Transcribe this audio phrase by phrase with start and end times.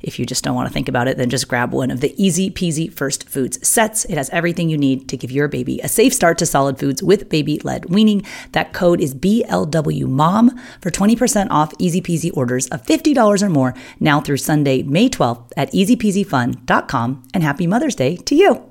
[0.00, 2.14] if you just don't want to think about it, then just grab one of the
[2.18, 4.04] ezpz first foods sets.
[4.06, 7.02] It has everything you need to give your baby a safe start to solid foods
[7.02, 8.24] with baby led weaning.
[8.52, 14.38] That code is BLWMOM for 20% off ezpz orders of $50 or more now through
[14.38, 17.22] Sunday, May 12th at ezpzfun.com.
[17.34, 18.64] And happy Mother's Day to you.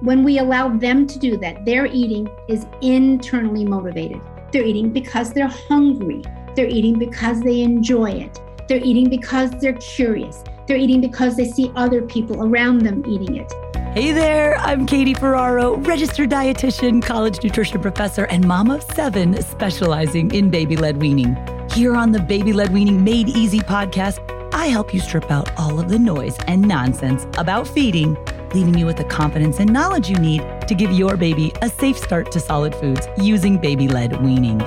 [0.00, 4.20] When we allow them to do that, their eating is internally motivated.
[4.50, 6.22] They're eating because they're hungry.
[6.56, 8.40] They're eating because they enjoy it.
[8.72, 10.42] They're eating because they're curious.
[10.66, 13.52] They're eating because they see other people around them eating it.
[13.92, 20.30] Hey there, I'm Katie Ferraro, registered dietitian, college nutrition professor, and mom of seven specializing
[20.30, 21.36] in baby led weaning.
[21.72, 24.20] Here on the Baby Led Weaning Made Easy podcast,
[24.54, 28.16] I help you strip out all of the noise and nonsense about feeding,
[28.54, 31.98] leaving you with the confidence and knowledge you need to give your baby a safe
[31.98, 34.62] start to solid foods using baby led weaning.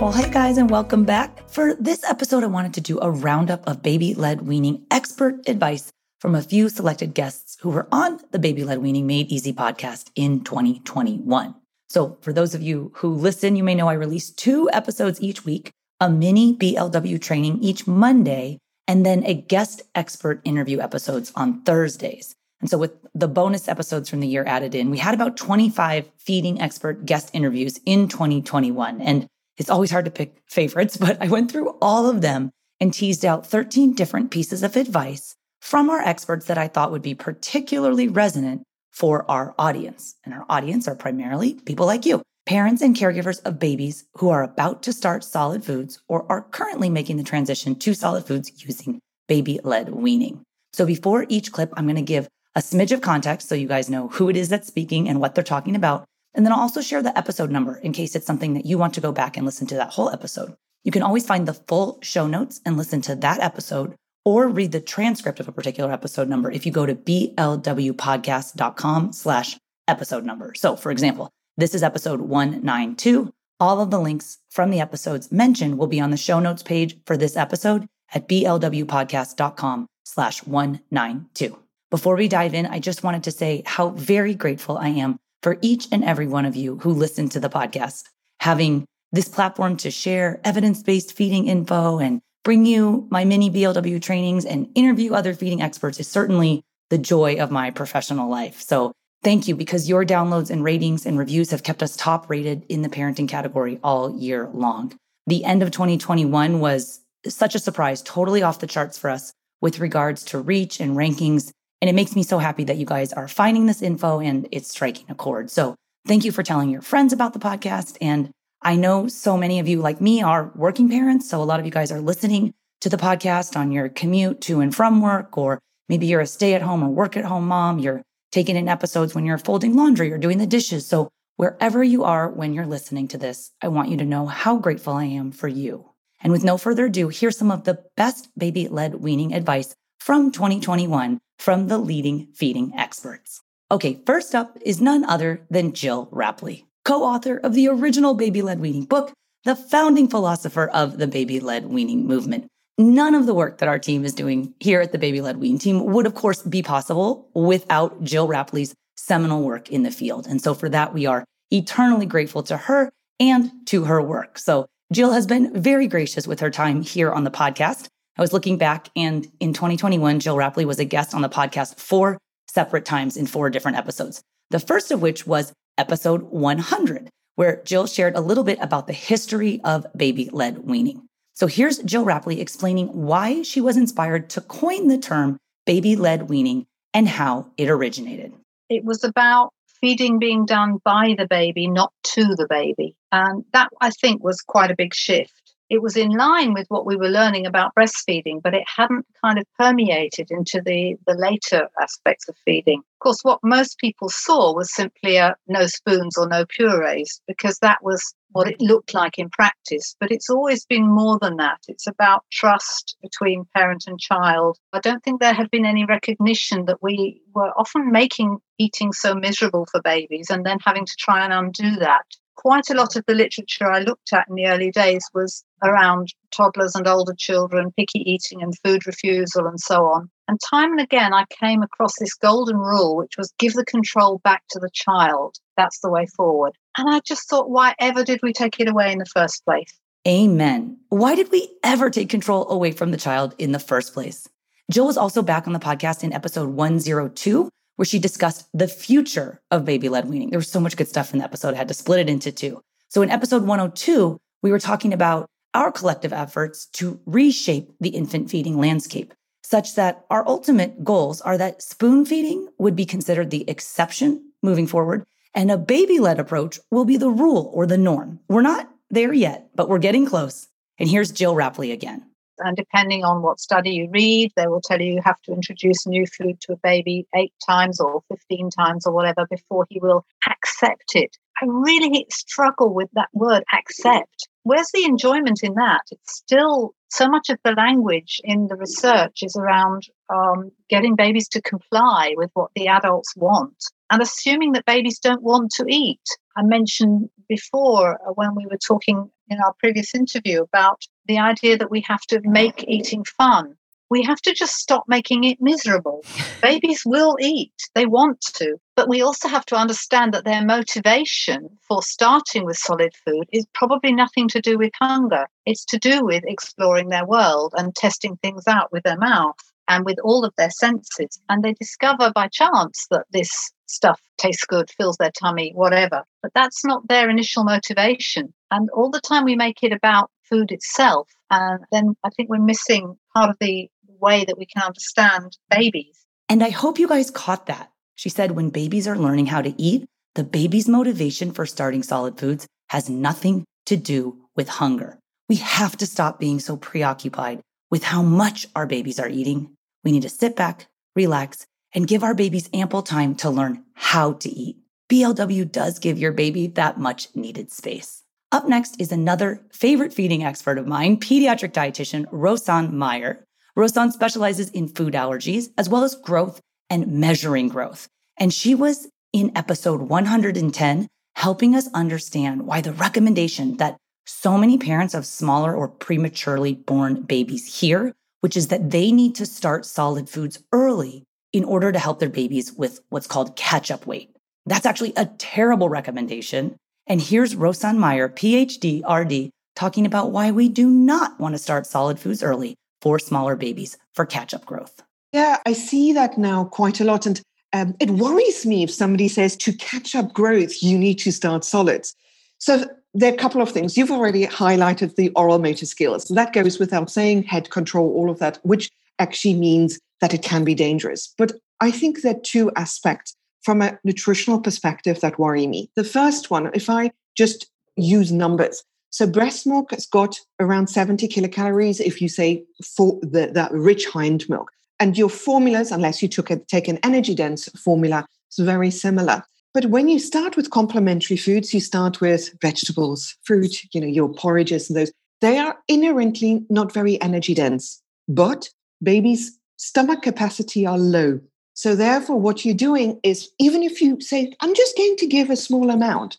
[0.00, 1.50] Well, hey guys, and welcome back.
[1.50, 5.90] For this episode, I wanted to do a roundup of baby led weaning expert advice
[6.20, 10.12] from a few selected guests who were on the Baby Led Weaning Made Easy podcast
[10.14, 11.52] in 2021.
[11.88, 15.44] So, for those of you who listen, you may know I release two episodes each
[15.44, 21.62] week, a mini BLW training each Monday, and then a guest expert interview episodes on
[21.62, 22.36] Thursdays.
[22.60, 26.08] And so, with the bonus episodes from the year added in, we had about 25
[26.18, 29.00] feeding expert guest interviews in 2021.
[29.00, 29.26] And
[29.58, 33.24] it's always hard to pick favorites, but I went through all of them and teased
[33.24, 38.08] out 13 different pieces of advice from our experts that I thought would be particularly
[38.08, 40.14] resonant for our audience.
[40.24, 44.42] And our audience are primarily people like you, parents and caregivers of babies who are
[44.42, 49.00] about to start solid foods or are currently making the transition to solid foods using
[49.26, 50.42] baby led weaning.
[50.72, 53.90] So before each clip, I'm going to give a smidge of context so you guys
[53.90, 56.04] know who it is that's speaking and what they're talking about.
[56.34, 58.94] And then I'll also share the episode number in case it's something that you want
[58.94, 60.54] to go back and listen to that whole episode.
[60.84, 63.94] You can always find the full show notes and listen to that episode
[64.24, 69.58] or read the transcript of a particular episode number if you go to blwpodcast.com slash
[69.86, 70.54] episode number.
[70.54, 73.32] So for example, this is episode 192.
[73.60, 76.96] All of the links from the episodes mentioned will be on the show notes page
[77.06, 81.58] for this episode at blwpodcast.com slash 192.
[81.90, 85.58] Before we dive in, I just wanted to say how very grateful I am for
[85.62, 88.04] each and every one of you who listen to the podcast.
[88.40, 94.00] Having this platform to share evidence based feeding info and bring you my mini BLW
[94.00, 98.60] trainings and interview other feeding experts is certainly the joy of my professional life.
[98.60, 98.92] So
[99.22, 102.82] thank you because your downloads and ratings and reviews have kept us top rated in
[102.82, 104.96] the parenting category all year long.
[105.26, 109.80] The end of 2021 was such a surprise, totally off the charts for us with
[109.80, 113.28] regards to reach and rankings and it makes me so happy that you guys are
[113.28, 115.50] finding this info and it's striking a chord.
[115.50, 115.74] So
[116.06, 117.96] thank you for telling your friends about the podcast.
[118.00, 118.30] And
[118.62, 121.30] I know so many of you, like me, are working parents.
[121.30, 124.60] So a lot of you guys are listening to the podcast on your commute to
[124.60, 127.78] and from work, or maybe you're a stay at home or work at home mom.
[127.78, 128.02] You're
[128.32, 130.86] taking in episodes when you're folding laundry or doing the dishes.
[130.86, 134.56] So wherever you are when you're listening to this, I want you to know how
[134.58, 135.90] grateful I am for you.
[136.20, 140.32] And with no further ado, here's some of the best baby led weaning advice from
[140.32, 143.40] 2021 from the leading feeding experts.
[143.70, 148.42] Okay, first up is none other than Gill Rapley, co author of the original baby
[148.42, 149.12] led weaning book,
[149.44, 152.48] the founding philosopher of the baby led weaning movement.
[152.80, 155.58] None of the work that our team is doing here at the Baby Led Wean
[155.58, 160.28] team would, of course, be possible without Gill Rapley's seminal work in the field.
[160.28, 164.38] And so for that, we are eternally grateful to her and to her work.
[164.38, 167.88] So Gill has been very gracious with her time here on the podcast.
[168.18, 171.78] I was looking back, and in 2021, Gill Rapley was a guest on the podcast
[171.78, 172.18] four
[172.48, 174.22] separate times in four different episodes.
[174.50, 178.92] The first of which was episode 100, where Gill shared a little bit about the
[178.92, 181.06] history of baby led weaning.
[181.34, 186.28] So here's Gill Rapley explaining why she was inspired to coin the term baby led
[186.28, 188.32] weaning and how it originated.
[188.68, 192.96] It was about feeding being done by the baby, not to the baby.
[193.12, 195.37] And that, I think, was quite a big shift
[195.70, 199.38] it was in line with what we were learning about breastfeeding, but it hadn't kind
[199.38, 202.78] of permeated into the, the later aspects of feeding.
[202.78, 207.58] Of course, what most people saw was simply a no spoons or no purees, because
[207.58, 209.94] that was what it looked like in practice.
[210.00, 211.58] But it's always been more than that.
[211.68, 214.58] It's about trust between parent and child.
[214.72, 219.14] I don't think there had been any recognition that we were often making eating so
[219.14, 222.04] miserable for babies and then having to try and undo that
[222.38, 226.12] quite a lot of the literature I looked at in the early days was around
[226.30, 230.10] toddlers and older children, picky eating and food refusal, and so on.
[230.28, 234.20] And time and again, I came across this golden rule, which was give the control
[234.24, 235.36] back to the child.
[235.56, 236.52] That's the way forward.
[236.76, 239.72] And I just thought, why ever did we take it away in the first place?
[240.06, 240.78] Amen.
[240.90, 244.28] Why did we ever take control away from the child in the first place?
[244.70, 249.40] Gill was also back on the podcast in episode 102 where she discussed the future
[249.52, 250.30] of baby led weaning.
[250.30, 251.54] There was so much good stuff in the episode.
[251.54, 252.60] I had to split it into two.
[252.88, 258.30] So in episode 102, we were talking about our collective efforts to reshape the infant
[258.30, 263.48] feeding landscape such that our ultimate goals are that spoon feeding would be considered the
[263.48, 265.04] exception moving forward
[265.34, 268.20] and a baby led approach will be the rule or the norm.
[268.28, 270.48] We're not there yet, but we're getting close.
[270.78, 272.04] And here's Gill Rapley again.
[272.40, 275.86] And depending on what study you read, they will tell you you have to introduce
[275.86, 280.04] new food to a baby eight times or 15 times or whatever before he will
[280.28, 281.16] accept it.
[281.42, 284.28] I really struggle with that word accept.
[284.48, 285.82] Where's the enjoyment in that?
[285.90, 291.28] It's still so much of the language in the research is around um, getting babies
[291.32, 296.00] to comply with what the adults want and assuming that babies don't want to eat.
[296.34, 301.58] I mentioned before uh, when we were talking in our previous interview about the idea
[301.58, 303.54] that we have to make eating fun.
[303.90, 306.06] We have to just stop making it miserable.
[306.40, 311.48] Babies will eat, they want to, but we also have to understand that their motivation
[311.66, 315.26] for starting with solid food is probably nothing to do with hunger.
[315.46, 319.34] It's to do with exploring their world and testing things out with their mouth
[319.66, 321.20] and with all of their senses.
[321.28, 326.04] And they discover by chance that this stuff tastes good, fills their tummy, whatever.
[326.22, 328.32] But that's not their initial motivation.
[328.52, 331.10] And all the time we make it about food itself.
[331.32, 336.06] And then I think we're missing part of the way that we can understand babies.
[336.28, 337.72] And I hope you guys caught that.
[337.98, 342.16] She said when babies are learning how to eat, the baby's motivation for starting solid
[342.16, 345.00] foods has nothing to do with hunger.
[345.28, 347.40] We have to stop being so preoccupied
[347.72, 349.50] with how much our babies are eating.
[349.82, 354.12] We need to sit back, relax, and give our babies ample time to learn how
[354.12, 354.58] to eat.
[354.88, 358.04] BLW does give your baby that much needed space.
[358.30, 363.24] Up next is another favorite feeding expert of mine, pediatric dietitian Rosan Meyer.
[363.56, 367.88] Rosan specializes in food allergies as well as growth and measuring growth.
[368.18, 374.56] And she was in episode 110 helping us understand why the recommendation that so many
[374.56, 379.66] parents of smaller or prematurely born babies hear, which is that they need to start
[379.66, 384.14] solid foods early in order to help their babies with what's called catch up weight.
[384.46, 386.56] That's actually a terrible recommendation.
[386.86, 391.66] And here's Rosan Meyer, PhD, RD, talking about why we do not want to start
[391.66, 394.82] solid foods early for smaller babies for catch up growth.
[395.12, 397.06] Yeah, I see that now quite a lot.
[397.06, 397.20] And
[397.52, 401.44] um, it worries me if somebody says to catch up growth, you need to start
[401.44, 401.94] solids.
[402.38, 403.76] So there are a couple of things.
[403.76, 406.04] You've already highlighted the oral motor skills.
[406.06, 410.44] That goes without saying, head control, all of that, which actually means that it can
[410.44, 411.12] be dangerous.
[411.16, 415.70] But I think there are two aspects from a nutritional perspective that worry me.
[415.74, 417.46] The first one, if I just
[417.76, 422.44] use numbers, so breast milk has got around 70 kilocalories if you say
[422.76, 424.50] for the, the rich hind milk.
[424.80, 429.24] And your formulas, unless you took a, take an energy dense formula, is very similar.
[429.54, 434.08] But when you start with complementary foods, you start with vegetables, fruit, you know, your
[434.08, 434.92] porridges and those.
[435.20, 438.50] They are inherently not very energy dense, but
[438.82, 441.20] babies stomach capacity are low.
[441.54, 445.28] So, therefore, what you're doing is even if you say, I'm just going to give
[445.28, 446.18] a small amount,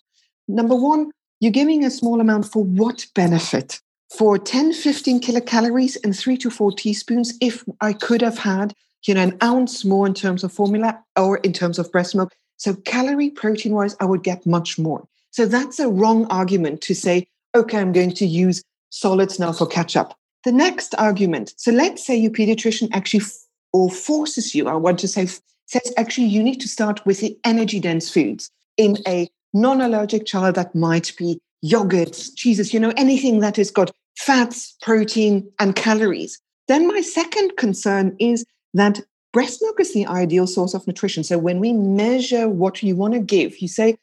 [0.50, 3.80] number one, you're giving a small amount for what benefit?
[4.18, 8.74] For 10, 15 kilocalories and three to four teaspoons, if I could have had,
[9.06, 12.34] you know, an ounce more in terms of formula or in terms of breast milk.
[12.58, 15.08] So, calorie protein wise, I would get much more.
[15.32, 19.68] So, that's a wrong argument to say, okay, I'm going to use solids now for
[19.68, 20.18] catch up.
[20.44, 23.26] The next argument so, let's say your pediatrician actually
[23.72, 25.28] or forces you, I want to say,
[25.68, 30.26] says actually you need to start with the energy dense foods in a non allergic
[30.26, 35.76] child that might be yogurts, cheeses, you know, anything that has got fats, protein, and
[35.76, 36.40] calories.
[36.68, 39.00] Then my second concern is that
[39.32, 41.24] breast milk is the ideal source of nutrition.
[41.24, 43.98] So when we measure what you want to give, you say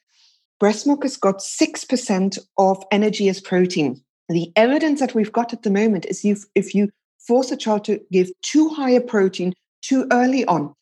[0.58, 4.00] breast milk has got 6% of energy as protein.
[4.30, 7.85] The evidence that we've got at the moment is if, if you force a child
[7.85, 10.75] to give too high a protein too early on,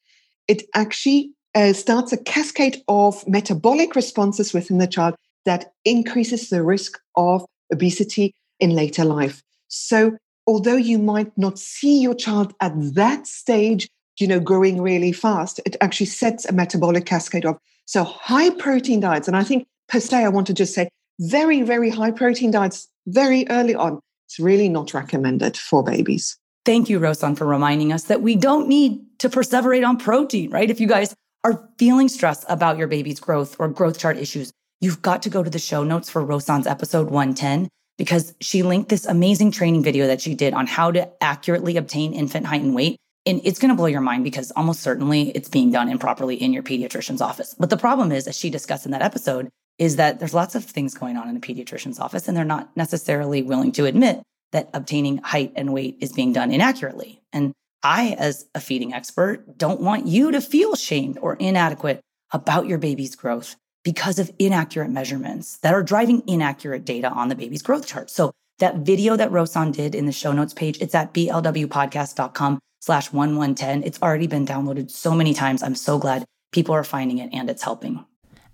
[0.46, 6.62] it actually uh, starts a cascade of metabolic responses within the child that increases the
[6.62, 8.32] risk of obesity
[8.64, 9.42] in later life.
[9.68, 10.16] So,
[10.46, 15.60] although you might not see your child at that stage, you know, growing really fast,
[15.66, 19.28] it actually sets a metabolic cascade of so high protein diets.
[19.28, 20.88] And I think per se, I want to just say
[21.20, 24.00] very, very high protein diets very early on.
[24.26, 26.38] It's really not recommended for babies.
[26.64, 30.70] Thank you, Rosan, for reminding us that we don't need to perseverate on protein, right?
[30.70, 35.02] If you guys are feeling stressed about your baby's growth or growth chart issues, you've
[35.02, 39.06] got to go to the show notes for Rosan's episode 110 because she linked this
[39.06, 42.96] amazing training video that she did on how to accurately obtain infant height and weight.
[43.26, 46.52] And it's going to blow your mind because almost certainly it's being done improperly in
[46.52, 47.54] your pediatrician's office.
[47.58, 49.48] But the problem is, as she discussed in that episode,
[49.78, 52.76] is that there's lots of things going on in a pediatrician's office and they're not
[52.76, 54.22] necessarily willing to admit
[54.52, 57.20] that obtaining height and weight is being done inaccurately.
[57.32, 62.66] And I, as a feeding expert, don't want you to feel shamed or inadequate about
[62.66, 67.62] your baby's growth because of inaccurate measurements that are driving inaccurate data on the baby's
[67.62, 68.10] growth chart.
[68.10, 73.12] So that video that Rosan did in the show notes page, it's at blwpodcast.com slash
[73.12, 73.82] 1110.
[73.84, 75.62] It's already been downloaded so many times.
[75.62, 78.04] I'm so glad people are finding it and it's helping.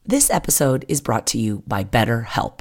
[0.04, 2.60] This episode is brought to you by BetterHelp.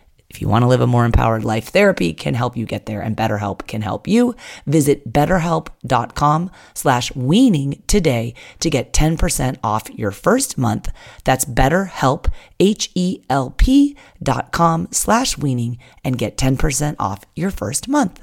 [0.31, 3.01] If you want to live a more empowered life, therapy can help you get there
[3.01, 4.33] and BetterHelp can help you.
[4.65, 10.89] Visit betterhelp.com slash weaning today to get 10% off your first month.
[11.25, 18.21] That's betterhelp, H-E-L-P dot com slash weaning and get 10% off your first month.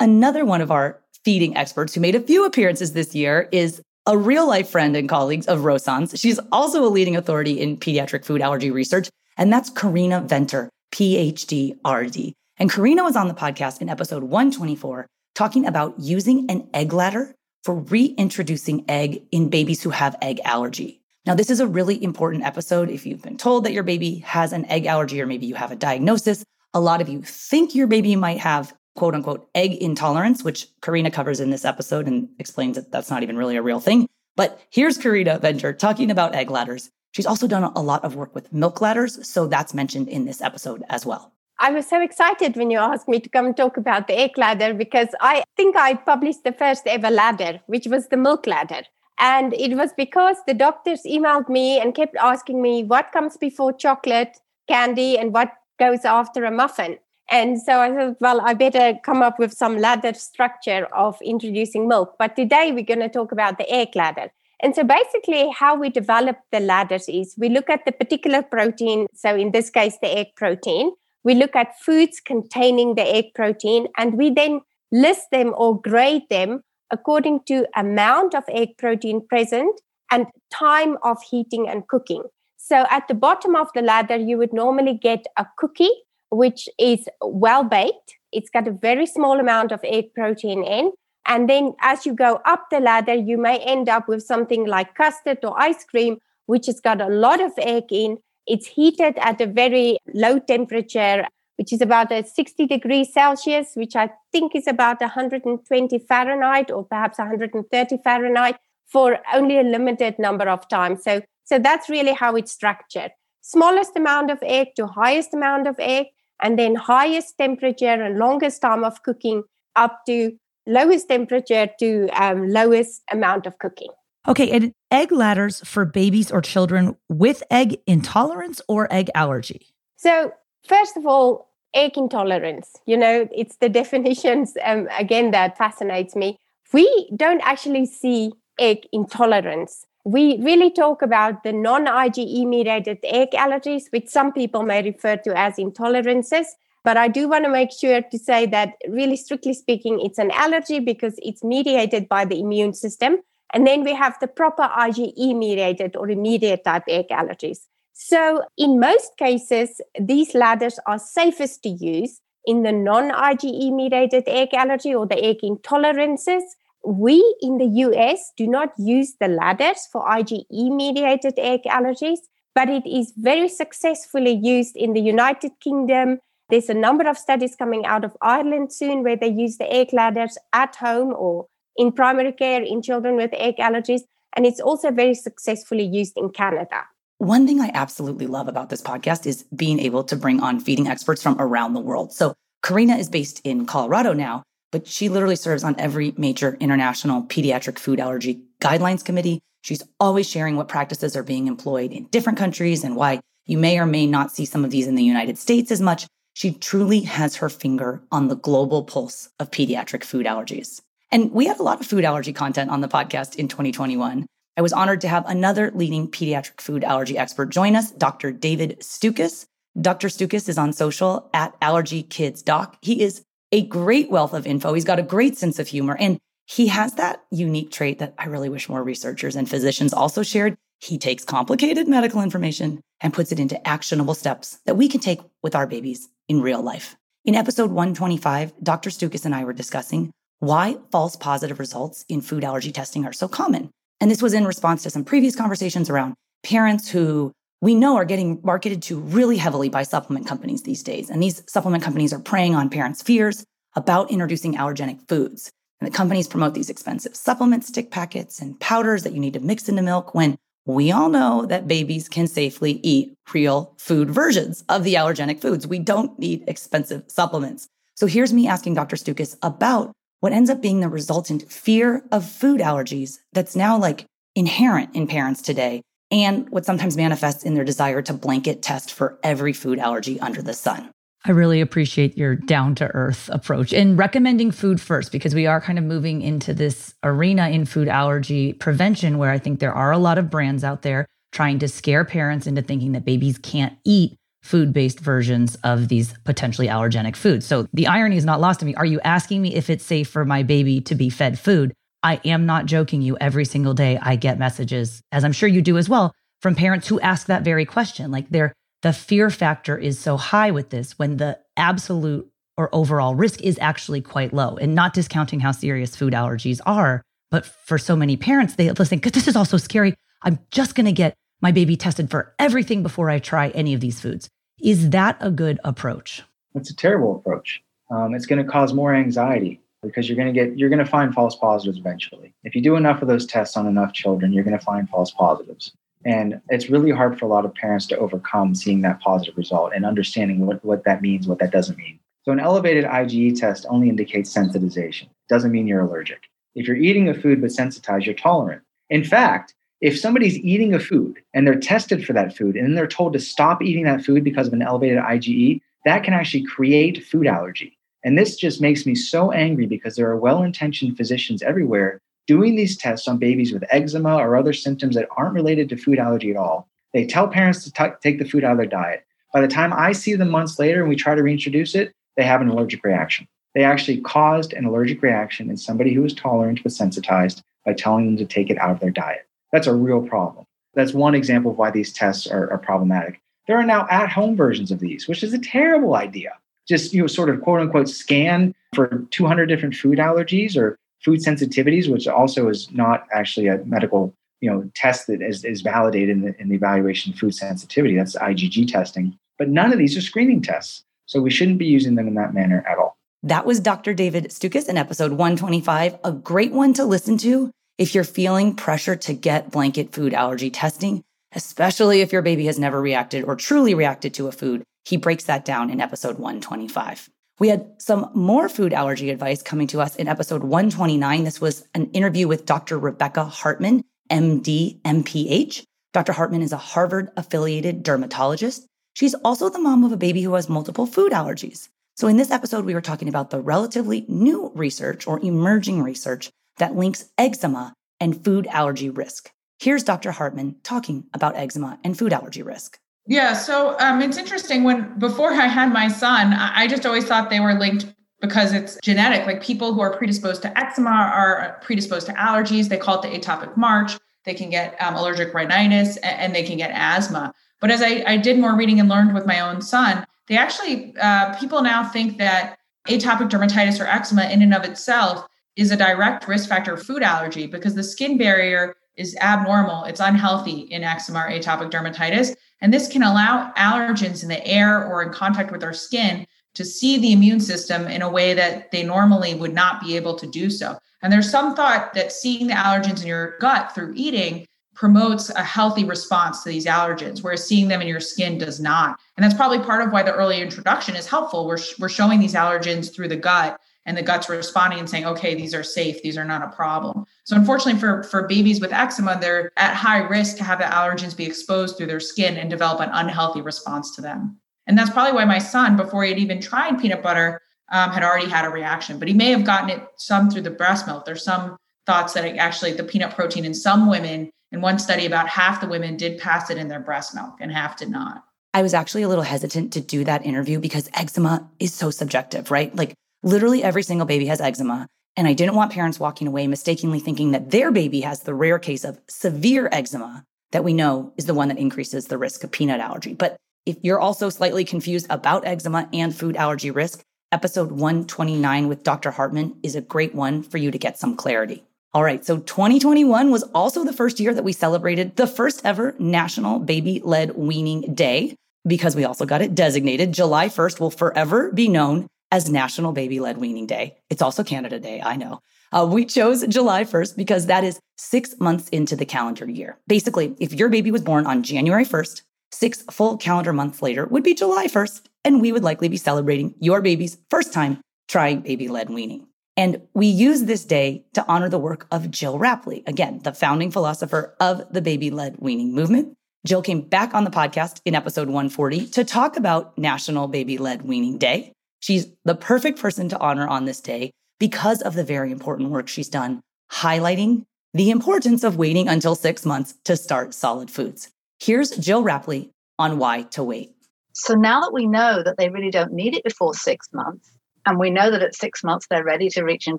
[0.00, 4.18] Another one of our feeding experts who made a few appearances this year is a
[4.18, 6.18] real life friend and colleague of Rosan's.
[6.18, 11.76] She's also a leading authority in pediatric food allergy research, and that's Carina Venter, PhD
[11.86, 12.32] RD.
[12.58, 17.34] And Carina was on the podcast in episode 124 talking about using an egg ladder
[17.62, 21.02] for reintroducing egg in babies who have egg allergy.
[21.26, 24.52] Now, this is a really important episode if you've been told that your baby has
[24.52, 26.44] an egg allergy or maybe you have a diagnosis.
[26.72, 31.10] A lot of you think your baby might have quote unquote egg intolerance, which Carina
[31.10, 34.06] covers in this episode and explains that that's not even really a real thing.
[34.36, 36.90] But here's Carina Venter talking about egg ladders.
[37.16, 40.42] She's also done a lot of work with milk ladders, so that's mentioned in this
[40.42, 41.32] episode as well.
[41.58, 44.74] I was so excited when you asked me to come talk about the egg ladder
[44.74, 48.82] because I think I published the first ever ladder, which was the milk ladder.
[49.18, 53.72] And it was because the doctors emailed me and kept asking me what comes before
[53.72, 54.36] chocolate,
[54.68, 56.98] candy, and what goes after a muffin.
[57.30, 61.88] And so I thought, well, I better come up with some ladder structure of introducing
[61.88, 62.16] milk.
[62.18, 64.32] But today we're going to talk about the egg ladder.
[64.62, 69.06] And so basically, how we develop the ladders is we look at the particular protein.
[69.14, 70.92] So in this case, the egg protein.
[71.24, 74.60] We look at foods containing the egg protein, and we then
[74.92, 76.60] list them or grade them
[76.92, 82.22] according to amount of egg protein present and time of heating and cooking.
[82.56, 85.90] So at the bottom of the ladder, you would normally get a cookie
[86.30, 88.14] which is well baked.
[88.32, 90.92] It's got a very small amount of egg protein in,
[91.26, 94.94] And then as you go up the ladder, you may end up with something like
[94.94, 98.18] custard or ice cream, which has got a lot of egg in.
[98.46, 103.96] It's heated at a very low temperature, which is about a 60 degrees Celsius, which
[103.96, 108.56] I think is about 120 Fahrenheit or perhaps 130 Fahrenheit
[108.86, 111.02] for only a limited number of times.
[111.02, 113.10] So, so that's really how it's structured.
[113.40, 116.06] Smallest amount of egg to highest amount of egg,
[116.40, 119.42] and then highest temperature and longest time of cooking
[119.74, 123.90] up to lowest temperature to um, lowest amount of cooking.
[124.28, 129.68] Okay, and egg ladders for babies or children with egg intolerance or egg allergy?
[129.96, 130.32] So,
[130.66, 136.38] first of all, egg intolerance, you know, it's the definitions, um, again, that fascinates me.
[136.72, 139.86] We don't actually see egg intolerance.
[140.04, 145.16] We really talk about the non IgE mediated egg allergies, which some people may refer
[145.18, 146.46] to as intolerances.
[146.86, 150.30] But I do want to make sure to say that, really strictly speaking, it's an
[150.30, 153.16] allergy because it's mediated by the immune system.
[153.52, 157.66] And then we have the proper IgE mediated or immediate type egg allergies.
[157.92, 164.22] So, in most cases, these ladders are safest to use in the non IgE mediated
[164.28, 166.42] egg allergy or the egg intolerances.
[166.84, 172.20] We in the US do not use the ladders for IgE mediated egg allergies,
[172.54, 177.56] but it is very successfully used in the United Kingdom, there's a number of studies
[177.56, 181.92] coming out of Ireland soon where they use the egg ladders at home or in
[181.92, 184.02] primary care in children with egg allergies.
[184.34, 186.84] And it's also very successfully used in Canada.
[187.18, 190.86] One thing I absolutely love about this podcast is being able to bring on feeding
[190.86, 192.12] experts from around the world.
[192.12, 197.22] So Carina is based in Colorado now, but she literally serves on every major international
[197.22, 199.40] pediatric food allergy guidelines committee.
[199.62, 203.78] She's always sharing what practices are being employed in different countries and why you may
[203.78, 206.06] or may not see some of these in the United States as much.
[206.36, 210.82] She truly has her finger on the global pulse of pediatric food allergies.
[211.10, 214.26] And we had a lot of food allergy content on the podcast in 2021.
[214.58, 218.32] I was honored to have another leading pediatric food allergy expert join us, Dr.
[218.32, 219.46] David Stukus.
[219.80, 220.08] Dr.
[220.08, 222.76] Stukus is on social at Allergy Kids Doc.
[222.82, 224.74] He is a great wealth of info.
[224.74, 228.26] He's got a great sense of humor, and he has that unique trait that I
[228.26, 230.58] really wish more researchers and physicians also shared.
[230.78, 235.20] He takes complicated medical information and puts it into actionable steps that we can take
[235.42, 236.96] with our babies in real life.
[237.24, 238.90] In episode 125, Dr.
[238.90, 243.26] Stukus and I were discussing why false positive results in food allergy testing are so
[243.26, 243.70] common.
[244.00, 248.04] And this was in response to some previous conversations around parents who we know are
[248.04, 251.08] getting marketed to really heavily by supplement companies these days.
[251.08, 255.50] And these supplement companies are preying on parents' fears about introducing allergenic foods.
[255.80, 259.40] And the companies promote these expensive supplement stick packets and powders that you need to
[259.40, 260.36] mix into milk when
[260.66, 265.66] we all know that babies can safely eat real food versions of the allergenic foods.
[265.66, 267.68] We don't need expensive supplements.
[267.94, 268.96] So here's me asking Dr.
[268.96, 274.06] Stukus about what ends up being the resultant fear of food allergies that's now like
[274.34, 279.18] inherent in parents today and what sometimes manifests in their desire to blanket test for
[279.22, 280.90] every food allergy under the sun.
[281.28, 285.60] I really appreciate your down to earth approach and recommending food first because we are
[285.60, 289.90] kind of moving into this arena in food allergy prevention where I think there are
[289.90, 293.76] a lot of brands out there trying to scare parents into thinking that babies can't
[293.84, 297.44] eat food based versions of these potentially allergenic foods.
[297.44, 298.76] So the irony is not lost to me.
[298.76, 301.74] Are you asking me if it's safe for my baby to be fed food?
[302.04, 303.16] I am not joking you.
[303.20, 306.86] Every single day I get messages, as I'm sure you do as well, from parents
[306.86, 308.12] who ask that very question.
[308.12, 313.14] Like they're the fear factor is so high with this when the absolute or overall
[313.14, 317.02] risk is actually quite low and not discounting how serious food allergies are.
[317.30, 319.94] But for so many parents, they listen, because this is also scary.
[320.22, 323.80] I'm just going to get my baby tested for everything before I try any of
[323.80, 324.28] these foods.
[324.62, 326.22] Is that a good approach?
[326.54, 327.62] It's a terrible approach.
[327.90, 330.90] Um, it's going to cause more anxiety because you're going to get you're going to
[330.90, 332.34] find false positives eventually.
[332.42, 335.10] If you do enough of those tests on enough children, you're going to find false
[335.10, 335.72] positives.
[336.06, 339.72] And it's really hard for a lot of parents to overcome seeing that positive result
[339.74, 341.98] and understanding what, what that means, what that doesn't mean.
[342.22, 346.28] So, an elevated IgE test only indicates sensitization, doesn't mean you're allergic.
[346.54, 348.62] If you're eating a food but sensitized, you're tolerant.
[348.88, 352.74] In fact, if somebody's eating a food and they're tested for that food and then
[352.76, 356.44] they're told to stop eating that food because of an elevated IgE, that can actually
[356.44, 357.76] create food allergy.
[358.04, 362.56] And this just makes me so angry because there are well intentioned physicians everywhere doing
[362.56, 366.30] these tests on babies with eczema or other symptoms that aren't related to food allergy
[366.30, 366.68] at all.
[366.92, 369.04] They tell parents to t- take the food out of their diet.
[369.32, 372.24] By the time I see them months later and we try to reintroduce it, they
[372.24, 373.28] have an allergic reaction.
[373.54, 378.06] They actually caused an allergic reaction in somebody who was tolerant but sensitized by telling
[378.06, 379.26] them to take it out of their diet.
[379.52, 380.46] That's a real problem.
[380.74, 383.20] That's one example of why these tests are, are problematic.
[383.46, 386.32] There are now at home versions of these, which is a terrible idea.
[386.68, 391.20] Just, you know, sort of quote unquote scan for 200 different food allergies or food
[391.20, 396.10] sensitivities, which also is not actually a medical you know test that is, is validated
[396.10, 397.96] in the, in the evaluation of food sensitivity.
[397.96, 399.18] That's IgG testing.
[399.38, 400.82] But none of these are screening tests.
[401.06, 402.96] So we shouldn't be using them in that manner at all.
[403.22, 403.94] That was Dr.
[403.94, 408.96] David Stukus in episode 125, a great one to listen to if you're feeling pressure
[408.96, 413.74] to get blanket food allergy testing, especially if your baby has never reacted or truly
[413.74, 414.62] reacted to a food.
[414.84, 417.08] He breaks that down in episode 125.
[417.38, 421.24] We had some more food allergy advice coming to us in episode 129.
[421.24, 422.78] This was an interview with Dr.
[422.78, 425.62] Rebecca Hartman, MD, MPH.
[425.92, 426.12] Dr.
[426.12, 428.66] Hartman is a Harvard affiliated dermatologist.
[428.94, 431.68] She's also the mom of a baby who has multiple food allergies.
[431.96, 436.30] So, in this episode, we were talking about the relatively new research or emerging research
[436.56, 439.30] that links eczema and food allergy risk.
[439.58, 440.12] Here's Dr.
[440.12, 442.78] Hartman talking about eczema and food allergy risk.
[443.06, 444.64] Yeah, so um, it's interesting.
[444.64, 447.86] When before I had my son, I just always thought they were linked
[448.20, 449.26] because it's genetic.
[449.26, 452.68] Like people who are predisposed to eczema are predisposed to allergies.
[452.68, 453.92] They call it the atopic march.
[454.24, 457.32] They can get um, allergic rhinitis and, they can get asthma.
[457.60, 460.94] But as I, I, did more reading and learned with my own son, they actually,
[461.00, 465.76] uh, people now think that atopic dermatitis or eczema in and of itself is a
[465.76, 469.84] direct risk factor of food allergy because the skin barrier is abnormal.
[469.84, 472.34] It's unhealthy in eczema or atopic dermatitis.
[472.60, 476.64] And this can allow allergens in the air or in contact with our skin to
[476.64, 480.26] see the immune system in a way that they normally would not be able to
[480.26, 480.78] do so.
[481.02, 485.42] And there's some thought that seeing the allergens in your gut through eating promotes a
[485.42, 488.98] healthy response to these allergens, whereas seeing them in your skin does not.
[489.16, 491.46] And that's probably part of why the early introduction is helpful.
[491.46, 495.34] We're, we're showing these allergens through the gut and the gut's responding and saying, okay,
[495.34, 497.06] these are safe, these are not a problem.
[497.24, 501.16] So unfortunately for, for babies with eczema, they're at high risk to have the allergens
[501.16, 504.38] be exposed through their skin and develop an unhealthy response to them.
[504.66, 508.02] And that's probably why my son, before he had even tried peanut butter, um, had
[508.02, 511.04] already had a reaction, but he may have gotten it some through the breast milk.
[511.04, 515.06] There's some thoughts that it actually the peanut protein in some women, in one study,
[515.06, 518.24] about half the women did pass it in their breast milk and half did not.
[518.54, 522.50] I was actually a little hesitant to do that interview because eczema is so subjective,
[522.50, 522.74] right?
[522.74, 522.94] Like
[523.26, 524.86] Literally every single baby has eczema.
[525.16, 528.60] And I didn't want parents walking away mistakenly thinking that their baby has the rare
[528.60, 532.52] case of severe eczema that we know is the one that increases the risk of
[532.52, 533.14] peanut allergy.
[533.14, 533.36] But
[533.66, 537.00] if you're also slightly confused about eczema and food allergy risk,
[537.32, 539.10] episode 129 with Dr.
[539.10, 541.64] Hartman is a great one for you to get some clarity.
[541.92, 545.96] All right, so 2021 was also the first year that we celebrated the first ever
[545.98, 550.12] National Baby Led Weaning Day because we also got it designated.
[550.12, 553.96] July 1st will forever be known as National Baby Led Weaning Day.
[554.10, 555.40] It's also Canada Day, I know.
[555.72, 559.78] Uh, we chose July 1st because that is six months into the calendar year.
[559.86, 564.22] Basically, if your baby was born on January 1st, six full calendar months later would
[564.22, 568.68] be July 1st, and we would likely be celebrating your baby's first time trying baby
[568.68, 569.26] led weaning.
[569.56, 573.70] And we use this day to honor the work of Gill Rapley, again, the founding
[573.70, 576.14] philosopher of the baby led weaning movement.
[576.46, 580.82] Gill came back on the podcast in episode 140 to talk about National Baby Led
[580.82, 581.52] Weaning Day.
[581.86, 585.86] She's the perfect person to honor on this day because of the very important work
[585.86, 586.40] she's done,
[586.72, 587.44] highlighting
[587.74, 591.10] the importance of waiting until six months to start solid foods.
[591.38, 593.76] Here's Gill Rapley on why to wait.
[594.14, 597.30] So now that we know that they really don't need it before six months,
[597.64, 599.78] and we know that at six months they're ready to reach and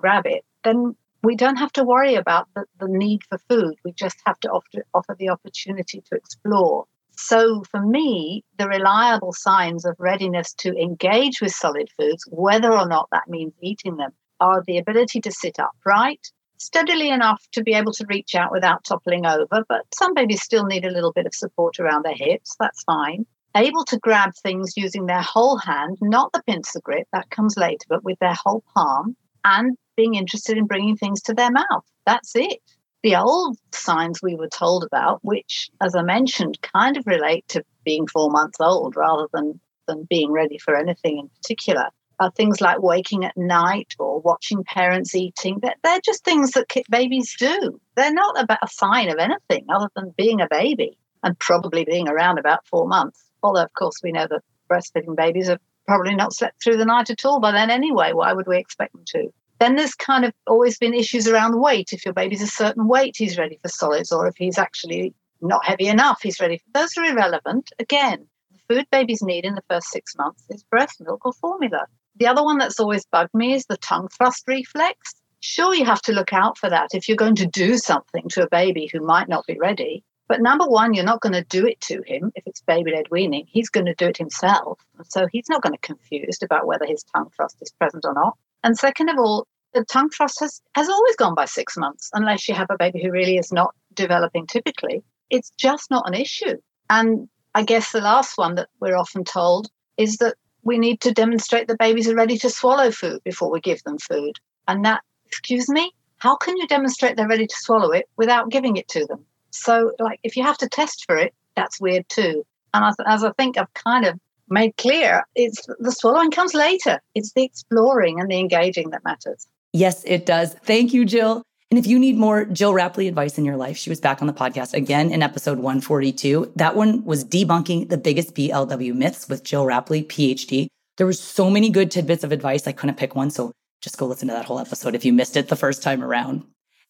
[0.00, 3.74] grab it, then we don't have to worry about the, the need for food.
[3.84, 6.86] We just have to offer, offer the opportunity to explore
[7.20, 12.86] so, for me, the reliable signs of readiness to engage with solid foods, whether or
[12.86, 17.74] not that means eating them, are the ability to sit upright, steadily enough to be
[17.74, 19.64] able to reach out without toppling over.
[19.68, 22.54] But some babies still need a little bit of support around their hips.
[22.60, 23.26] That's fine.
[23.56, 27.84] Able to grab things using their whole hand, not the pincer grip, that comes later,
[27.88, 31.84] but with their whole palm, and being interested in bringing things to their mouth.
[32.06, 32.62] That's it
[33.02, 37.64] the old signs we were told about, which, as I mentioned, kind of relate to
[37.84, 41.88] being four months old rather than, than being ready for anything in particular,
[42.20, 45.58] are things like waking at night or watching parents eating.
[45.62, 47.80] They're, they're just things that babies do.
[47.94, 52.08] They're not about a sign of anything other than being a baby and probably being
[52.08, 53.24] around about four months.
[53.42, 57.10] Although, of course, we know that breastfeeding babies have probably not slept through the night
[57.10, 58.12] at all by then anyway.
[58.12, 59.32] Why would we expect them to?
[59.60, 61.92] Then there's kind of always been issues around weight.
[61.92, 65.64] If your baby's a certain weight, he's ready for solids, or if he's actually not
[65.64, 66.58] heavy enough, he's ready.
[66.58, 67.70] For, those are irrelevant.
[67.78, 71.86] Again, the food babies need in the first six months is breast milk or formula.
[72.16, 75.14] The other one that's always bugged me is the tongue thrust reflex.
[75.40, 78.42] Sure, you have to look out for that if you're going to do something to
[78.42, 80.02] a baby who might not be ready.
[80.28, 83.06] But number one, you're not going to do it to him if it's baby led
[83.10, 83.46] weaning.
[83.48, 84.78] He's going to do it himself.
[85.04, 88.12] So he's not going to be confused about whether his tongue thrust is present or
[88.12, 88.36] not.
[88.64, 92.48] And second of all, the tongue thrust has, has always gone by six months, unless
[92.48, 95.02] you have a baby who really is not developing typically.
[95.30, 96.56] It's just not an issue.
[96.90, 101.12] And I guess the last one that we're often told is that we need to
[101.12, 104.36] demonstrate that babies are ready to swallow food before we give them food.
[104.66, 108.76] And that, excuse me, how can you demonstrate they're ready to swallow it without giving
[108.76, 109.24] it to them?
[109.50, 112.44] So, like, if you have to test for it, that's weird too.
[112.74, 114.18] And as, as I think I've kind of
[114.50, 117.00] made clear, it's the swallowing comes later.
[117.14, 119.46] It's the exploring and the engaging that matters.
[119.72, 120.54] Yes, it does.
[120.54, 121.42] Thank you, Gill.
[121.70, 124.26] And if you need more Gill Rapley advice in your life, she was back on
[124.26, 126.52] the podcast again in episode 142.
[126.56, 130.68] That one was debunking the biggest BLW myths with Gill Rapley, PhD.
[130.96, 132.66] There was so many good tidbits of advice.
[132.66, 133.30] I couldn't pick one.
[133.30, 136.02] So just go listen to that whole episode if you missed it the first time
[136.02, 136.44] around.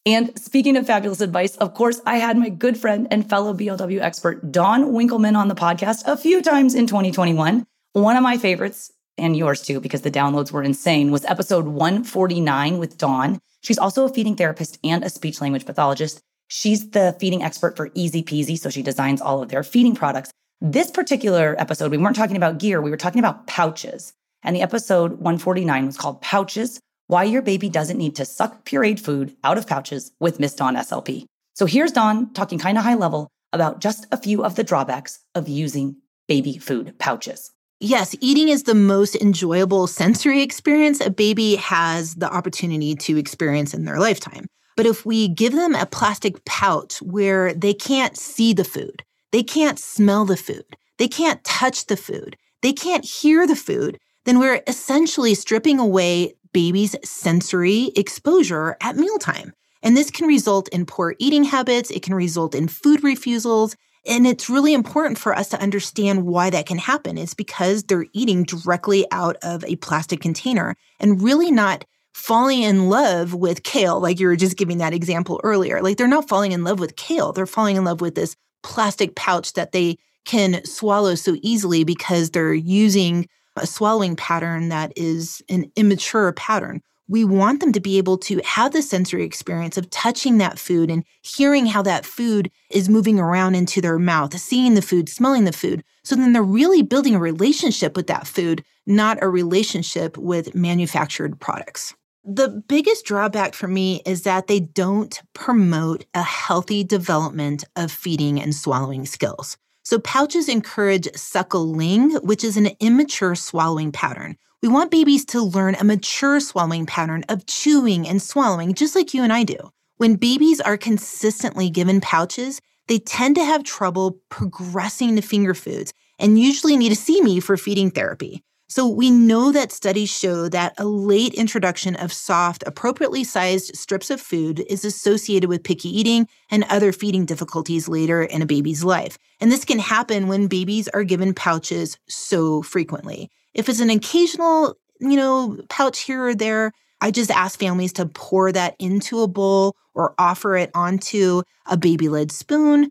[0.06, 4.00] And speaking of fabulous advice, of course, I had my good friend and fellow BLW
[4.00, 7.66] expert, Dawn Winkelman, on the podcast a few times in 2021.
[7.92, 12.78] One of my favorites, and yours too, because the downloads were insane, was episode 149
[12.78, 13.38] with Dawn.
[13.60, 16.20] She's also a feeding therapist and a speech language pathologist.
[16.46, 20.30] She's the feeding expert for ezpz, so she designs all of their feeding products.
[20.60, 24.12] This particular episode, we weren't talking about gear, we were talking about pouches.
[24.42, 29.00] And the episode 149 was called Pouches Why Your Baby Doesn't Need to Suck Pureed
[29.00, 31.24] Food Out of Pouches with Miss Dawn SLP.
[31.54, 35.20] So here's Dawn talking kind of high level about just a few of the drawbacks
[35.34, 37.50] of using baby food pouches.
[37.80, 43.72] Yes, eating is the most enjoyable sensory experience a baby has the opportunity to experience
[43.72, 44.44] in their lifetime.
[44.76, 49.42] But if we give them a plastic pouch where they can't see the food, they
[49.42, 54.38] can't smell the food, they can't touch the food, they can't hear the food, then
[54.38, 59.54] we're essentially stripping away baby's sensory exposure at mealtime.
[59.82, 63.74] And this can result in poor eating habits, it can result in food refusals,
[64.06, 67.16] and it's really important for us to understand why that can happen.
[67.16, 72.90] It's because they're eating directly out of a plastic container and really not falling in
[72.90, 75.80] love with kale, like you were just giving that example earlier.
[75.80, 79.14] Like they're not falling in love with kale, they're falling in love with this plastic
[79.14, 83.26] pouch that they can swallow so easily because they're using
[83.62, 88.40] a swallowing pattern that is an immature pattern we want them to be able to
[88.44, 93.18] have the sensory experience of touching that food and hearing how that food is moving
[93.18, 95.82] around into their mouth, seeing the food, smelling the food.
[96.04, 101.40] So then they're really building a relationship with that food, not a relationship with manufactured
[101.40, 101.94] products.
[102.24, 108.38] The biggest drawback for me is that they don't promote a healthy development of feeding
[108.38, 109.56] and swallowing skills.
[109.88, 114.36] So pouches encourage suckling, which is an immature swallowing pattern.
[114.60, 119.14] We want babies to learn a mature swallowing pattern of chewing and swallowing, just like
[119.14, 119.56] you and I do.
[119.96, 125.94] When babies are consistently given pouches, they tend to have trouble progressing to finger foods
[126.18, 128.44] and usually need a CME for feeding therapy.
[128.70, 134.10] So we know that studies show that a late introduction of soft, appropriately sized strips
[134.10, 138.84] of food is associated with picky eating and other feeding difficulties later in a baby's
[138.84, 139.16] life.
[139.40, 143.30] And this can happen when babies are given pouches so frequently.
[143.54, 148.04] If it's an occasional, you know, pouch here or there, I just ask families to
[148.04, 152.90] pour that into a bowl or offer it onto a baby led spoon.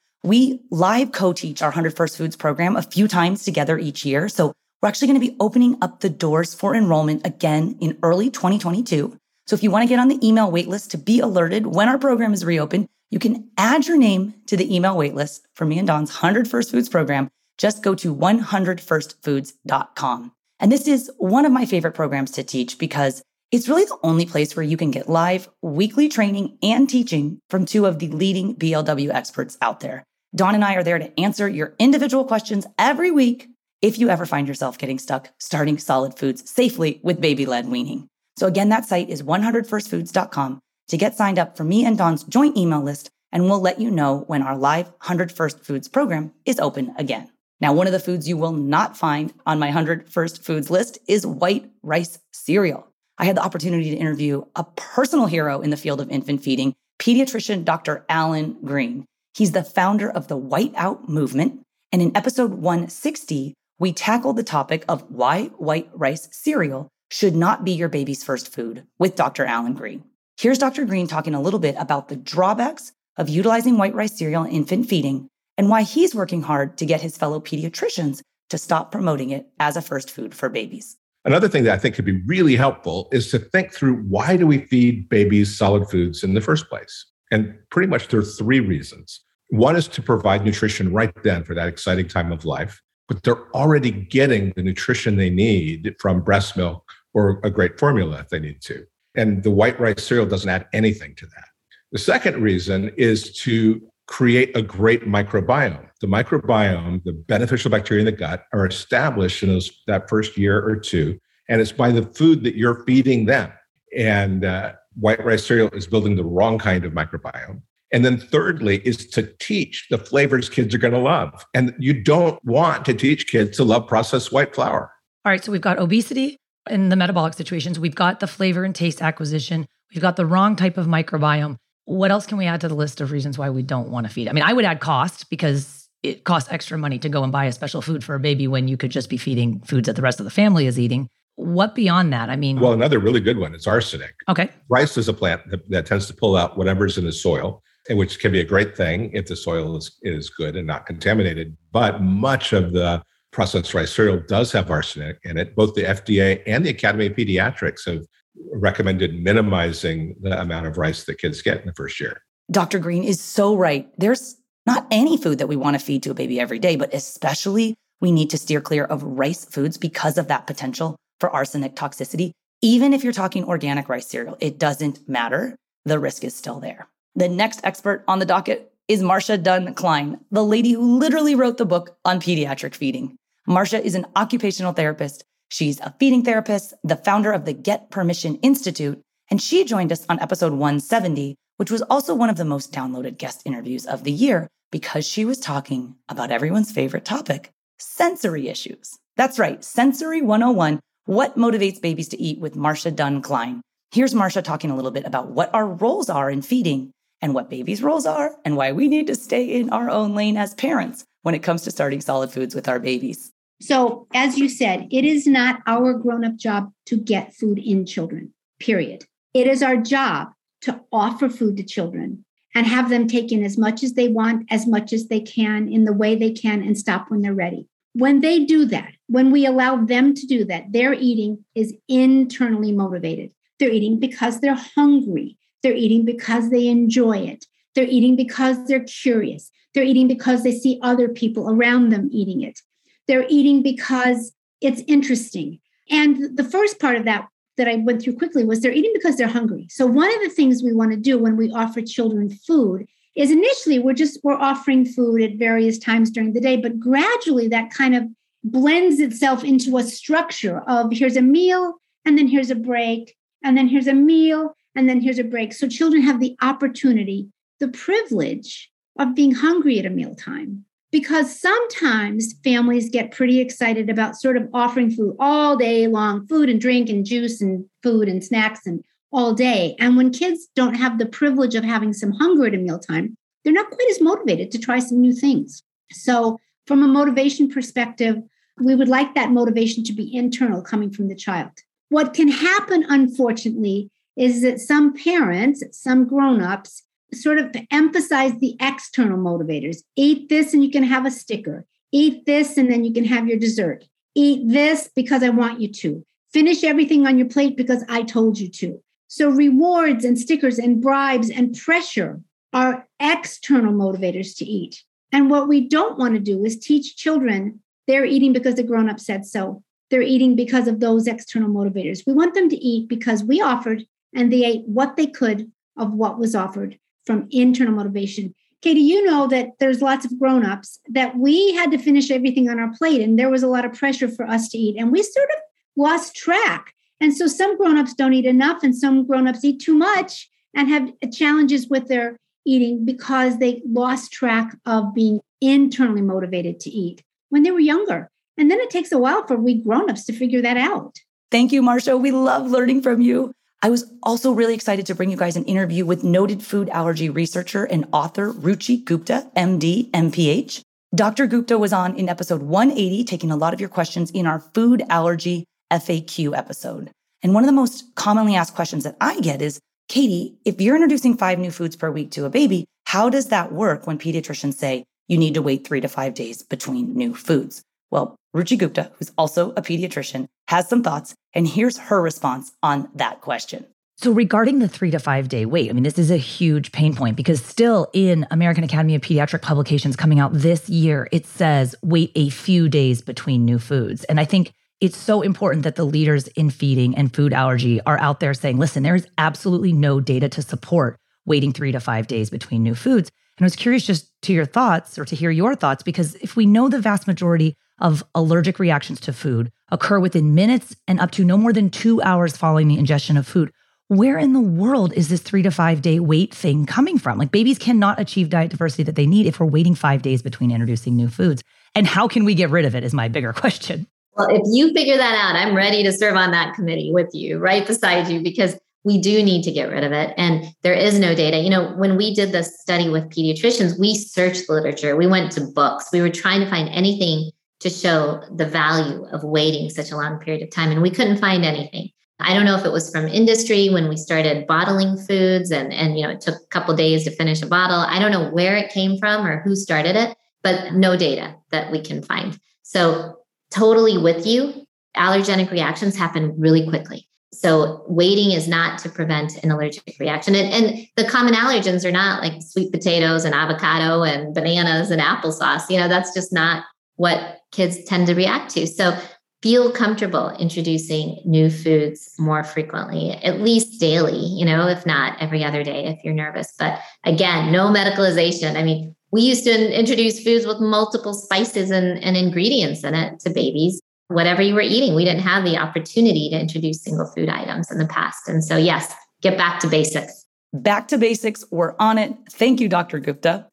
[0.23, 4.29] We live co-teach our 100 First Foods program a few times together each year.
[4.29, 8.29] So we're actually going to be opening up the doors for enrollment again in early
[8.29, 9.17] 2022.
[9.47, 11.97] So if you want to get on the email waitlist to be alerted when our
[11.97, 15.87] program is reopened, you can add your name to the email waitlist for me and
[15.87, 17.27] Dawn's 100 First Foods program.
[17.57, 20.31] Just go to 100firstfoods.com.
[20.59, 24.27] And this is one of my favorite programs to teach because it's really the only
[24.27, 28.55] place where you can get live weekly training and teaching from two of the leading
[28.55, 30.05] BLW experts out there.
[30.33, 33.49] Dawn and I are there to answer your individual questions every week
[33.81, 38.07] if you ever find yourself getting stuck starting solid foods safely with baby led weaning.
[38.37, 42.55] So, again, that site is 100firstfoods.com to get signed up for me and Dawn's joint
[42.55, 46.59] email list, and we'll let you know when our live 100 First Foods program is
[46.59, 47.29] open again.
[47.59, 50.97] Now, one of the foods you will not find on my 100 First Foods list
[51.09, 52.87] is white rice cereal.
[53.17, 56.73] I had the opportunity to interview a personal hero in the field of infant feeding,
[56.99, 58.05] pediatrician Dr.
[58.07, 59.05] Alan Greene.
[59.33, 61.61] He's the founder of the White Out movement.
[61.91, 67.63] And in episode 160, we tackled the topic of why white rice cereal should not
[67.63, 69.45] be your baby's first food with Dr.
[69.45, 70.03] Alan Greene.
[70.37, 70.85] Here's Dr.
[70.85, 74.89] Greene talking a little bit about the drawbacks of utilizing white rice cereal in infant
[74.89, 79.47] feeding and why he's working hard to get his fellow pediatricians to stop promoting it
[79.59, 80.97] as a first food for babies.
[81.23, 84.47] Another thing that I think could be really helpful is to think through why do
[84.47, 87.05] we feed babies solid foods in the first place?
[87.31, 89.21] And pretty much there are three reasons.
[89.49, 93.49] One is to provide nutrition right then for that exciting time of life, but they're
[93.53, 98.39] already getting the nutrition they need from breast milk or a great formula if they
[98.39, 98.85] need to.
[99.15, 101.47] And the white rice cereal doesn't add anything to that.
[101.91, 105.89] The second reason is to create a great microbiome.
[105.99, 110.65] The microbiome, the beneficial bacteria in the gut, are established in those, that first year
[110.65, 113.51] or two, and it's by the food that you're feeding them.
[113.97, 117.61] And uh, white rice cereal is building the wrong kind of microbiome.
[117.93, 121.45] And then thirdly is to teach the flavors kids are going to love.
[121.53, 124.91] And you don't want to teach kids to love processed white flour.
[125.25, 126.37] All right, so we've got obesity
[126.69, 127.79] in the metabolic situations.
[127.79, 129.67] We've got the flavor and taste acquisition.
[129.93, 131.57] We've got the wrong type of microbiome.
[131.85, 134.13] What else can we add to the list of reasons why we don't want to
[134.13, 134.29] feed?
[134.29, 137.45] I mean, I would add cost because it costs extra money to go and buy
[137.45, 140.01] a special food for a baby when you could just be feeding foods that the
[140.01, 141.09] rest of the family is eating.
[141.41, 142.29] What beyond that?
[142.29, 144.13] I mean, well, another really good one is arsenic.
[144.29, 144.49] Okay.
[144.69, 148.19] Rice is a plant that, that tends to pull out whatever's in the soil, which
[148.19, 151.57] can be a great thing if the soil is, is good and not contaminated.
[151.71, 153.01] But much of the
[153.31, 155.55] processed rice cereal does have arsenic in it.
[155.55, 158.05] Both the FDA and the Academy of Pediatrics have
[158.53, 162.21] recommended minimizing the amount of rice that kids get in the first year.
[162.51, 162.79] Dr.
[162.79, 163.89] Greene is so right.
[163.97, 164.35] There's
[164.67, 167.75] not any food that we want to feed to a baby every day, but especially
[167.99, 172.31] we need to steer clear of rice foods because of that potential for arsenic toxicity.
[172.61, 175.55] Even if you're talking organic rice cereal, it doesn't matter.
[175.85, 176.89] The risk is still there.
[177.15, 181.57] The next expert on the docket is Marsha Dunn Klein, the lady who literally wrote
[181.57, 183.15] the book on pediatric feeding.
[183.47, 188.35] Marcia is an occupational therapist She's a feeding therapist, the founder of the Get Permission
[188.37, 192.71] Institute, and she joined us on episode 170, which was also one of the most
[192.71, 198.47] downloaded guest interviews of the year because she was talking about everyone's favorite topic sensory
[198.47, 198.97] issues.
[199.17, 203.61] That's right, Sensory 101 What Motivates Babies to Eat with Marsha Dunn Klein.
[203.91, 206.91] Here's Marsha talking a little bit about what our roles are in feeding
[207.23, 210.37] and what babies' roles are and why we need to stay in our own lane
[210.37, 213.31] as parents when it comes to starting solid foods with our babies.
[213.61, 217.87] So, as you said, it is not our grown up job to get food in
[217.87, 219.05] children, period.
[219.33, 220.29] It is our job
[220.61, 224.45] to offer food to children and have them take in as much as they want,
[224.51, 227.67] as much as they can, in the way they can, and stop when they're ready.
[227.93, 232.71] When they do that, when we allow them to do that, their eating is internally
[232.71, 233.31] motivated.
[233.59, 235.37] They're eating because they're hungry.
[235.61, 237.45] They're eating because they enjoy it.
[237.75, 239.51] They're eating because they're curious.
[239.73, 242.59] They're eating because they see other people around them eating it.
[243.07, 245.59] They're eating because it's interesting.
[245.89, 247.27] And the first part of that
[247.57, 249.67] that I went through quickly was they're eating because they're hungry.
[249.69, 253.31] So one of the things we want to do when we offer children food is
[253.31, 257.71] initially we're just we're offering food at various times during the day, but gradually that
[257.71, 258.03] kind of
[258.43, 263.57] blends itself into a structure of here's a meal and then here's a break and
[263.57, 265.53] then here's a meal and then here's a break.
[265.53, 267.27] So children have the opportunity,
[267.59, 274.15] the privilege of being hungry at a mealtime because sometimes families get pretty excited about
[274.15, 278.23] sort of offering food all day long food and drink and juice and food and
[278.23, 282.47] snacks and all day and when kids don't have the privilege of having some hunger
[282.47, 286.83] at a mealtime they're not quite as motivated to try some new things so from
[286.83, 288.21] a motivation perspective
[288.59, 291.51] we would like that motivation to be internal coming from the child
[291.89, 299.17] what can happen unfortunately is that some parents some grown-ups sort of emphasize the external
[299.17, 299.83] motivators.
[299.95, 301.65] Eat this and you can have a sticker.
[301.91, 303.85] Eat this and then you can have your dessert.
[304.15, 306.05] Eat this because I want you to.
[306.33, 308.81] Finish everything on your plate because I told you to.
[309.13, 312.21] So, rewards and stickers and bribes and pressure
[312.53, 314.85] are external motivators to eat.
[315.11, 318.89] And what we don't want to do is teach children they're eating because the grown
[318.89, 319.63] up said so.
[319.89, 322.07] They're eating because of those external motivators.
[322.07, 323.85] We want them to eat because we offered
[324.15, 328.33] and they ate what they could of what was offered from internal motivation.
[328.61, 332.59] Katie, you know that there's lots of grown-ups that we had to finish everything on
[332.59, 335.03] our plate and there was a lot of pressure for us to eat and we
[335.03, 335.41] sort of
[335.75, 336.73] lost track.
[337.01, 340.93] And so some grown-ups don't eat enough and some grown-ups eat too much and have
[341.11, 347.43] challenges with their eating because they lost track of being internally motivated to eat when
[347.43, 348.09] they were younger.
[348.37, 350.99] And then it takes a while for we grown-ups to figure that out.
[351.31, 351.99] Thank you, Marsha.
[351.99, 353.33] We love learning from you.
[353.63, 357.09] I was also really excited to bring you guys an interview with noted food allergy
[357.09, 360.61] researcher and author Ruchi Gupta, MD, MPH.
[360.93, 361.25] Dr.
[361.27, 364.83] Gupta was on in episode 180, taking a lot of your questions in our food
[364.89, 366.91] allergy FAQ episode.
[367.23, 370.75] And one of the most commonly asked questions that I get is Katie, if you're
[370.75, 374.53] introducing five new foods per week to a baby, how does that work when pediatricians
[374.53, 377.61] say you need to wait three to five days between new foods?
[377.89, 382.89] Well, Ruchi Gupta, who's also a pediatrician, has some thoughts, and here's her response on
[382.95, 383.65] that question.
[383.97, 386.95] So, regarding the three to five day wait, I mean, this is a huge pain
[386.95, 391.75] point because still in American Academy of Pediatric publications coming out this year, it says
[391.83, 394.03] wait a few days between new foods.
[394.05, 397.99] And I think it's so important that the leaders in feeding and food allergy are
[397.99, 402.07] out there saying, listen, there is absolutely no data to support waiting three to five
[402.07, 403.11] days between new foods.
[403.37, 406.35] And I was curious just to your thoughts or to hear your thoughts, because if
[406.35, 411.11] we know the vast majority of allergic reactions to food occur within minutes and up
[411.11, 413.51] to no more than two hours following the ingestion of food,
[413.87, 417.19] where in the world is this three to five day wait thing coming from?
[417.19, 420.49] Like babies cannot achieve diet diversity that they need if we're waiting five days between
[420.49, 421.43] introducing new foods.
[421.75, 423.87] And how can we get rid of it is my bigger question.
[424.17, 427.37] Well, if you figure that out, I'm ready to serve on that committee with you,
[427.37, 430.13] right beside you, because we do need to get rid of it.
[430.17, 431.37] And there is no data.
[431.37, 435.41] You know, when we did the study with pediatricians, we searched literature, we went to
[435.41, 439.97] books, we were trying to find anything to show the value of waiting such a
[439.97, 440.71] long period of time.
[440.71, 441.89] And we couldn't find anything.
[442.19, 445.97] I don't know if it was from industry when we started bottling foods and, and
[445.97, 447.79] you know, it took a couple days to finish a bottle.
[447.79, 451.71] I don't know where it came from or who started it, but no data that
[451.71, 452.39] we can find.
[452.63, 453.20] So
[453.51, 454.65] totally with you.
[454.97, 457.07] Allergenic reactions happen really quickly.
[457.33, 460.35] So waiting is not to prevent an allergic reaction.
[460.35, 465.01] And, and, the common allergens are not like sweet potatoes and avocado and bananas and
[465.01, 465.69] applesauce.
[465.69, 468.67] You know, that's just not what kids tend to react to.
[468.67, 468.97] So
[469.41, 475.43] feel comfortable introducing new foods more frequently, at least daily, you know, if not every
[475.43, 476.53] other day if you're nervous.
[476.59, 478.55] But again, no medicalization.
[478.55, 483.19] I mean, we used to introduce foods with multiple spices and, and ingredients in it
[483.21, 483.81] to babies.
[484.07, 487.77] Whatever you were eating, we didn't have the opportunity to introduce single food items in
[487.77, 488.27] the past.
[488.27, 490.25] And so, yes, get back to basics.
[490.53, 491.45] Back to basics.
[491.49, 492.13] We're on it.
[492.29, 492.99] Thank you, Dr.
[492.99, 493.47] Gupta.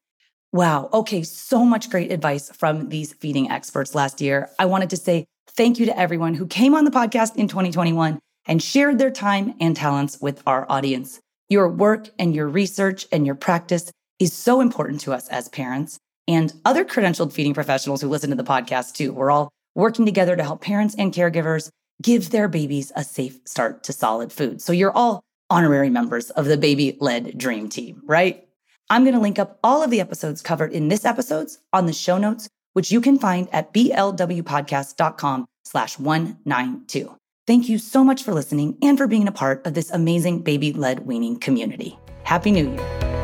[0.51, 0.89] Wow.
[0.91, 1.23] Okay.
[1.23, 4.49] So much great advice from these feeding experts last year.
[4.57, 8.19] I wanted to say thank you to everyone who came on the podcast in 2021
[8.47, 11.21] and shared their time and talents with our audience.
[11.47, 15.97] Your work and your research and your practice is so important to us as parents
[16.27, 19.11] and other credentialed feeding professionals who listen to the podcast too.
[19.13, 21.69] We're all working together to help parents and caregivers
[22.01, 24.61] give their babies a safe start to solid food.
[24.61, 28.47] So you're all honorary members of the baby led dream team, right?
[28.89, 31.93] I'm going to link up all of the episodes covered in this episodes on the
[31.93, 37.15] show notes, which you can find at blwpodcast.com slash 192.
[37.47, 40.73] Thank you so much for listening and for being a part of this amazing baby
[40.73, 41.97] led weaning community.
[42.23, 43.18] Happy New Year.